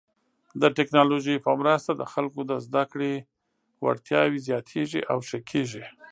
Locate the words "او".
5.11-5.17